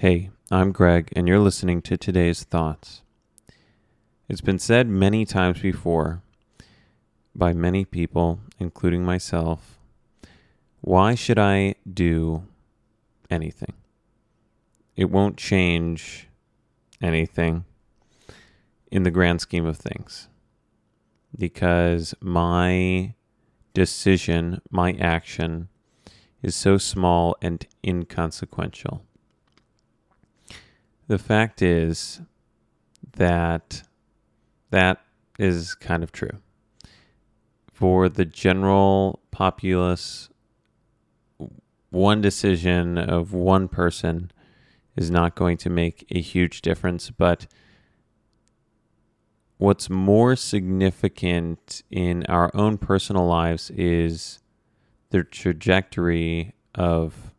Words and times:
Hey, 0.00 0.30
I'm 0.50 0.72
Greg, 0.72 1.12
and 1.14 1.28
you're 1.28 1.38
listening 1.38 1.82
to 1.82 1.98
today's 1.98 2.42
thoughts. 2.42 3.02
It's 4.30 4.40
been 4.40 4.58
said 4.58 4.88
many 4.88 5.26
times 5.26 5.60
before 5.60 6.22
by 7.34 7.52
many 7.52 7.84
people, 7.84 8.40
including 8.58 9.04
myself 9.04 9.78
why 10.80 11.14
should 11.14 11.38
I 11.38 11.74
do 11.84 12.44
anything? 13.28 13.74
It 14.96 15.10
won't 15.10 15.36
change 15.36 16.28
anything 17.02 17.66
in 18.90 19.02
the 19.02 19.10
grand 19.10 19.42
scheme 19.42 19.66
of 19.66 19.76
things 19.76 20.28
because 21.38 22.14
my 22.22 23.12
decision, 23.74 24.62
my 24.70 24.92
action 24.92 25.68
is 26.42 26.56
so 26.56 26.78
small 26.78 27.36
and 27.42 27.66
inconsequential. 27.86 29.04
The 31.10 31.18
fact 31.18 31.60
is 31.60 32.20
that 33.16 33.82
that 34.70 35.00
is 35.40 35.74
kind 35.74 36.04
of 36.04 36.12
true. 36.12 36.38
For 37.72 38.08
the 38.08 38.24
general 38.24 39.18
populace, 39.32 40.28
one 41.90 42.20
decision 42.20 42.96
of 42.96 43.32
one 43.32 43.66
person 43.66 44.30
is 44.94 45.10
not 45.10 45.34
going 45.34 45.56
to 45.56 45.68
make 45.68 46.06
a 46.12 46.20
huge 46.20 46.62
difference, 46.62 47.10
but 47.10 47.48
what's 49.58 49.90
more 49.90 50.36
significant 50.36 51.82
in 51.90 52.24
our 52.26 52.52
own 52.54 52.78
personal 52.78 53.26
lives 53.26 53.68
is 53.70 54.38
the 55.08 55.24
trajectory 55.24 56.54
of 56.72 57.32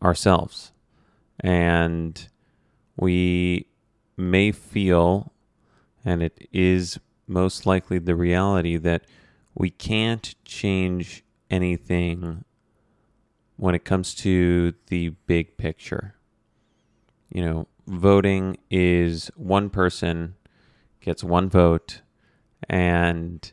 ourselves. 0.00 0.70
And 1.40 2.28
we 2.96 3.66
may 4.16 4.52
feel, 4.52 5.32
and 6.04 6.22
it 6.22 6.48
is 6.52 6.98
most 7.26 7.66
likely 7.66 7.98
the 7.98 8.14
reality, 8.14 8.76
that 8.76 9.02
we 9.54 9.70
can't 9.70 10.34
change 10.44 11.24
anything 11.50 12.44
when 13.56 13.74
it 13.74 13.84
comes 13.84 14.14
to 14.14 14.74
the 14.88 15.10
big 15.26 15.56
picture. 15.56 16.14
You 17.30 17.44
know, 17.44 17.68
voting 17.86 18.58
is 18.70 19.30
one 19.36 19.70
person 19.70 20.34
gets 21.00 21.22
one 21.22 21.48
vote, 21.48 22.02
and 22.68 23.52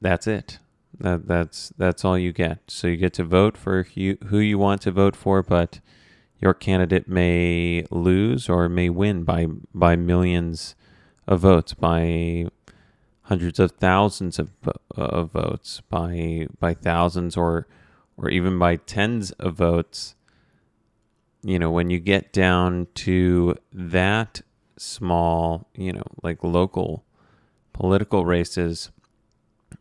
that's 0.00 0.26
it. 0.26 0.58
That, 0.98 1.26
that's 1.26 1.72
that's 1.76 2.04
all 2.04 2.18
you 2.18 2.32
get. 2.32 2.58
So 2.68 2.88
you 2.88 2.96
get 2.96 3.12
to 3.14 3.24
vote 3.24 3.56
for 3.56 3.84
who, 3.84 4.16
who 4.26 4.38
you 4.38 4.58
want 4.58 4.82
to 4.82 4.90
vote 4.90 5.14
for, 5.16 5.42
but 5.42 5.80
your 6.42 6.54
candidate 6.54 7.08
may 7.08 7.86
lose 7.90 8.48
or 8.48 8.68
may 8.68 8.90
win 8.90 9.22
by 9.22 9.46
by 9.72 9.94
millions 9.94 10.74
of 11.26 11.40
votes, 11.40 11.72
by 11.72 12.46
hundreds 13.22 13.60
of 13.60 13.70
thousands 13.72 14.40
of, 14.40 14.50
of 14.96 15.30
votes, 15.30 15.80
by 15.88 16.48
by 16.58 16.74
thousands 16.74 17.36
or 17.36 17.68
or 18.16 18.28
even 18.28 18.58
by 18.58 18.76
tens 18.76 19.30
of 19.32 19.54
votes. 19.54 20.16
You 21.44 21.58
know, 21.58 21.70
when 21.70 21.90
you 21.90 22.00
get 22.00 22.32
down 22.32 22.88
to 22.94 23.56
that 23.72 24.42
small, 24.76 25.68
you 25.74 25.92
know, 25.92 26.04
like 26.22 26.42
local 26.42 27.04
political 27.72 28.24
races, 28.24 28.90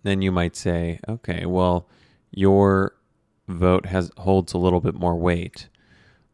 then 0.03 0.21
you 0.21 0.31
might 0.31 0.55
say, 0.55 0.99
okay, 1.09 1.45
well, 1.45 1.87
your 2.31 2.95
vote 3.47 3.87
has 3.87 4.11
holds 4.17 4.53
a 4.53 4.57
little 4.57 4.79
bit 4.79 4.95
more 4.95 5.15
weight. 5.15 5.67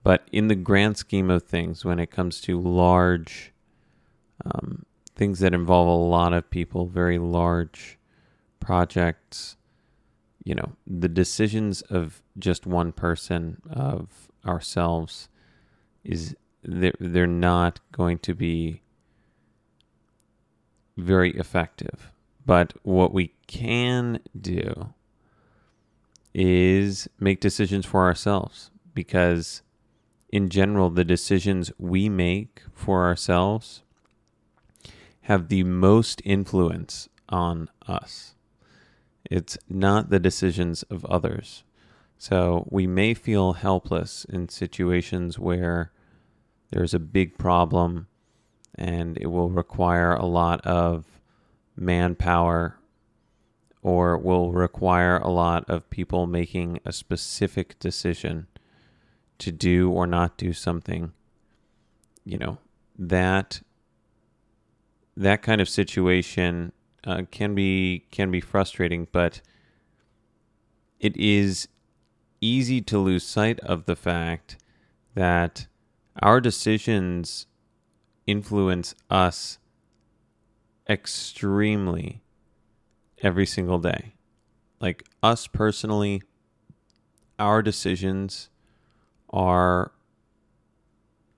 But 0.07 0.25
in 0.31 0.47
the 0.47 0.55
grand 0.55 0.95
scheme 0.95 1.29
of 1.29 1.43
things, 1.43 1.83
when 1.83 1.99
it 1.99 2.11
comes 2.11 2.39
to 2.43 2.57
large 2.57 3.51
um, 4.45 4.85
things 5.13 5.39
that 5.39 5.53
involve 5.53 5.89
a 5.89 6.01
lot 6.01 6.31
of 6.31 6.49
people, 6.49 6.85
very 6.85 7.17
large 7.17 7.99
projects, 8.61 9.57
you 10.45 10.55
know, 10.55 10.77
the 10.87 11.09
decisions 11.09 11.81
of 11.81 12.23
just 12.39 12.65
one 12.65 12.93
person, 12.93 13.61
of 13.69 14.31
ourselves, 14.45 15.27
is 16.05 16.37
they're, 16.63 16.95
they're 17.01 17.27
not 17.27 17.81
going 17.91 18.19
to 18.19 18.33
be 18.33 18.83
very 20.95 21.35
effective. 21.35 22.13
But 22.45 22.71
what 22.83 23.13
we 23.13 23.33
can 23.45 24.21
do 24.39 24.93
is 26.33 27.09
make 27.19 27.41
decisions 27.41 27.85
for 27.85 28.05
ourselves 28.05 28.71
because, 28.93 29.63
in 30.29 30.49
general, 30.49 30.89
the 30.89 31.05
decisions 31.05 31.71
we 31.77 32.09
make 32.09 32.61
for 32.73 33.05
ourselves 33.05 33.83
have 35.21 35.49
the 35.49 35.63
most 35.63 36.21
influence 36.25 37.09
on 37.29 37.69
us. 37.87 38.35
It's 39.29 39.57
not 39.69 40.09
the 40.09 40.19
decisions 40.19 40.83
of 40.83 41.05
others. 41.05 41.63
So 42.17 42.67
we 42.69 42.87
may 42.87 43.13
feel 43.13 43.53
helpless 43.53 44.25
in 44.25 44.49
situations 44.49 45.37
where 45.37 45.91
there's 46.71 46.93
a 46.93 46.99
big 46.99 47.37
problem 47.37 48.07
and 48.75 49.17
it 49.17 49.27
will 49.27 49.49
require 49.49 50.13
a 50.13 50.25
lot 50.25 50.65
of 50.65 51.05
manpower 51.75 52.77
or 53.81 54.17
will 54.17 54.51
require 54.51 55.17
a 55.17 55.29
lot 55.29 55.69
of 55.69 55.89
people 55.89 56.25
making 56.25 56.79
a 56.85 56.91
specific 56.91 57.77
decision 57.79 58.47
to 59.39 59.51
do 59.51 59.91
or 59.91 60.07
not 60.07 60.37
do 60.37 60.53
something 60.53 61.11
you 62.25 62.37
know 62.37 62.57
that 62.97 63.61
that 65.15 65.41
kind 65.41 65.61
of 65.61 65.69
situation 65.69 66.71
uh, 67.05 67.21
can 67.31 67.55
be 67.55 68.05
can 68.11 68.31
be 68.31 68.41
frustrating 68.41 69.07
but 69.11 69.41
it 70.99 71.15
is 71.15 71.67
easy 72.41 72.81
to 72.81 72.97
lose 72.97 73.23
sight 73.23 73.59
of 73.61 73.85
the 73.85 73.95
fact 73.95 74.57
that 75.15 75.67
our 76.21 76.41
decisions 76.41 77.47
influence 78.25 78.95
us 79.09 79.59
extremely 80.89 82.21
every 83.21 83.45
single 83.45 83.79
day. 83.79 84.13
Like 84.79 85.03
us 85.23 85.47
personally, 85.47 86.21
our 87.39 87.61
decisions 87.61 88.49
are, 89.29 89.91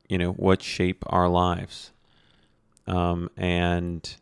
you 0.08 0.18
know, 0.18 0.32
what 0.32 0.62
shape 0.62 1.04
our 1.08 1.28
lives. 1.28 1.92
Um, 2.88 3.30
and, 3.38 4.16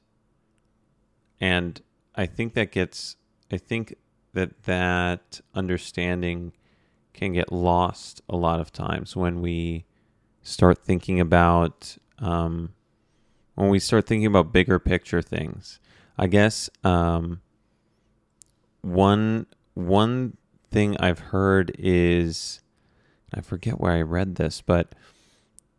and 1.39 1.81
I 2.15 2.25
think 2.25 2.53
that 2.53 2.71
gets, 2.71 3.15
I 3.51 3.57
think 3.57 3.95
that 4.33 4.63
that 4.63 5.41
understanding 5.55 6.53
can 7.13 7.33
get 7.33 7.51
lost 7.51 8.21
a 8.29 8.37
lot 8.37 8.59
of 8.59 8.71
times 8.71 9.15
when 9.15 9.41
we 9.41 9.85
start 10.43 10.77
thinking 10.77 11.19
about 11.19 11.97
um, 12.19 12.73
when 13.55 13.69
we 13.69 13.79
start 13.79 14.05
thinking 14.05 14.27
about 14.27 14.53
bigger 14.53 14.79
picture 14.79 15.21
things. 15.21 15.79
I 16.17 16.27
guess 16.27 16.69
um, 16.83 17.41
one 18.81 19.47
one 19.73 20.37
thing 20.69 20.95
I've 20.99 21.19
heard 21.19 21.75
is 21.77 22.61
I 23.33 23.41
forget 23.41 23.79
where 23.79 23.93
I 23.93 24.01
read 24.01 24.35
this, 24.35 24.61
but 24.61 24.93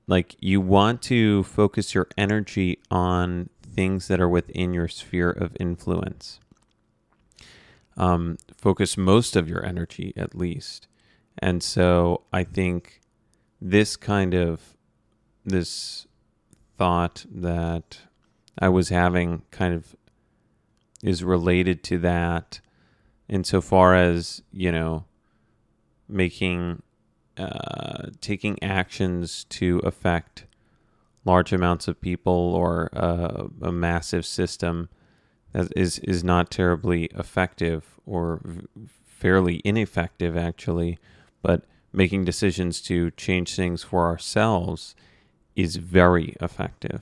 like 0.07 0.37
you 0.41 0.61
want 0.61 1.03
to 1.03 1.45
focus 1.45 1.95
your 1.95 2.09
energy 2.17 2.79
on 2.91 3.51
things 3.63 4.09
that 4.09 4.21
are 4.21 4.29
within 4.29 4.75
your 4.75 4.89
sphere 4.89 5.31
of 5.31 5.57
influence. 5.61 6.41
Um, 7.97 8.39
focus 8.57 8.97
most 8.97 9.37
of 9.37 9.49
your 9.49 9.65
energy, 9.65 10.13
at 10.17 10.35
least. 10.35 10.89
And 11.39 11.63
so 11.63 12.23
I 12.33 12.45
think 12.45 13.01
this 13.61 13.97
kind 13.97 14.35
of 14.35 14.77
this 15.45 16.07
thought 16.77 17.25
that 17.31 17.99
I 18.59 18.69
was 18.69 18.89
having 18.89 19.43
kind 19.51 19.75
of 19.75 19.97
is 21.03 21.23
related 21.25 21.83
to 21.85 21.99
that 21.99 22.61
insofar 23.29 23.95
as, 23.95 24.43
you 24.53 24.73
know, 24.73 25.05
making 26.09 26.83
uh, 27.39 28.11
taking 28.21 28.63
actions 28.63 29.45
to 29.45 29.79
affect 29.85 30.45
large 31.25 31.53
amounts 31.53 31.89
of 31.89 32.01
people 32.01 32.55
or 32.55 32.89
uh, 32.93 33.49
a 33.63 33.73
massive 33.73 34.25
system 34.25 34.89
that 35.53 35.73
is 35.77 35.99
is 36.01 36.23
not 36.23 36.51
terribly 36.51 37.05
effective 37.15 37.99
or 38.07 38.41
fairly 39.05 39.61
ineffective 39.65 40.37
actually, 40.37 40.99
but 41.43 41.65
making 41.93 42.25
decisions 42.25 42.81
to 42.81 43.11
change 43.13 43.55
things 43.55 43.83
for 43.83 44.07
ourselves 44.07 44.95
is 45.57 45.77
very 45.77 46.37
effective. 46.41 47.01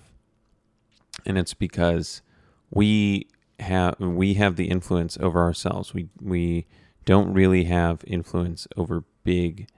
And 1.24 1.36
it's 1.36 1.54
because 1.54 2.22
we 2.70 3.28
have 3.60 3.98
we 3.98 4.34
have 4.34 4.56
the 4.56 4.68
influence 4.68 5.18
over 5.18 5.42
ourselves. 5.42 5.92
We 5.92 6.08
we 6.20 6.66
don't 7.04 7.32
really 7.32 7.64
have 7.64 8.04
influence 8.06 8.66
over 8.76 9.04
big 9.24 9.68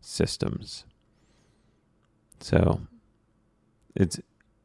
systems. 0.00 0.84
So 2.40 2.80
it's 3.94 4.20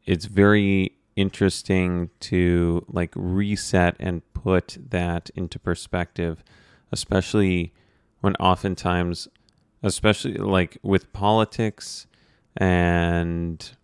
it's 0.05 0.25
very 0.25 0.93
interesting 1.15 2.09
to 2.19 2.85
like 2.87 3.11
reset 3.15 3.95
and 3.99 4.21
put 4.33 4.77
that 4.89 5.29
into 5.35 5.59
perspective, 5.59 6.43
especially 6.91 7.73
when 8.21 8.35
oftentimes 8.35 9.27
especially 9.83 10.35
like 10.35 10.77
with 10.81 11.11
politics 11.13 12.07
and 12.57 13.75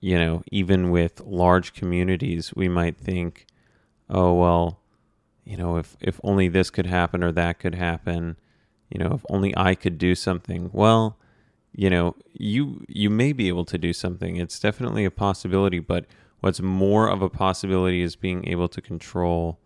you 0.00 0.16
know, 0.16 0.42
even 0.52 0.90
with 0.90 1.20
large 1.22 1.72
communities, 1.72 2.52
we 2.54 2.68
might 2.68 2.96
think, 2.96 3.46
oh 4.08 4.32
well, 4.34 4.80
you 5.44 5.56
know, 5.56 5.76
if 5.76 5.96
if 6.00 6.20
only 6.22 6.48
this 6.48 6.70
could 6.70 6.86
happen 6.86 7.24
or 7.24 7.32
that 7.32 7.58
could 7.58 7.74
happen, 7.74 8.36
you 8.90 8.98
know, 8.98 9.12
if 9.14 9.24
only 9.28 9.56
I 9.56 9.74
could 9.74 9.98
do 9.98 10.14
something. 10.14 10.70
Well, 10.72 11.18
you 11.72 11.90
know, 11.90 12.16
you 12.32 12.84
you 12.88 13.10
may 13.10 13.32
be 13.32 13.48
able 13.48 13.64
to 13.66 13.78
do 13.78 13.92
something. 13.92 14.36
It's 14.36 14.58
definitely 14.58 15.04
a 15.04 15.10
possibility, 15.10 15.78
but 15.78 16.06
what's 16.40 16.60
more 16.60 17.08
of 17.08 17.22
a 17.22 17.28
possibility 17.28 18.02
is 18.02 18.16
being 18.16 18.46
able 18.48 18.68
to 18.68 18.80
control 18.80 19.58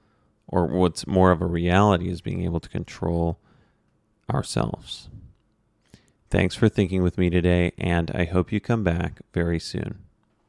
or 0.48 0.66
what's 0.66 1.06
more 1.06 1.30
of 1.30 1.40
a 1.40 1.46
reality 1.46 2.08
is 2.08 2.20
being 2.20 2.44
able 2.44 2.60
to 2.60 2.68
control 2.68 3.38
ourselves. 4.32 5.08
Thanks 6.30 6.54
for 6.54 6.68
thinking 6.68 7.02
with 7.02 7.18
me 7.18 7.30
today, 7.30 7.72
and 7.78 8.10
I 8.12 8.24
hope 8.24 8.52
you 8.52 8.60
come 8.60 8.82
back 8.82 9.20
very 9.32 9.58
soon. 9.58 9.98